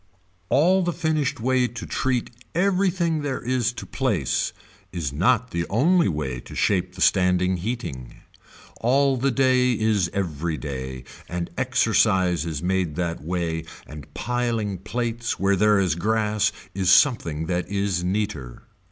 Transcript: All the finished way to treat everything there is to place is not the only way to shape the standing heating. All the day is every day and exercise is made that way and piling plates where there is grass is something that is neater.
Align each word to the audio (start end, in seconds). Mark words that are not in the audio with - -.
All 0.49 0.81
the 0.81 0.93
finished 0.93 1.39
way 1.39 1.67
to 1.67 1.85
treat 1.85 2.31
everything 2.55 3.21
there 3.21 3.39
is 3.43 3.71
to 3.73 3.85
place 3.85 4.51
is 4.91 5.13
not 5.13 5.51
the 5.51 5.67
only 5.69 6.07
way 6.07 6.39
to 6.39 6.55
shape 6.55 6.95
the 6.95 7.01
standing 7.01 7.57
heating. 7.57 8.15
All 8.77 9.15
the 9.15 9.29
day 9.29 9.73
is 9.73 10.09
every 10.11 10.57
day 10.57 11.03
and 11.29 11.51
exercise 11.55 12.47
is 12.47 12.63
made 12.63 12.95
that 12.95 13.21
way 13.21 13.63
and 13.85 14.11
piling 14.15 14.79
plates 14.79 15.39
where 15.39 15.55
there 15.55 15.77
is 15.79 15.93
grass 15.93 16.51
is 16.73 16.89
something 16.89 17.45
that 17.45 17.69
is 17.69 18.03
neater. 18.03 18.63